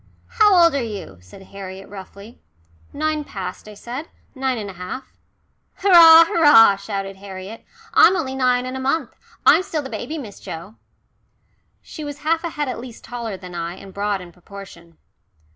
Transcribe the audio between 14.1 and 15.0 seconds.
in proportion.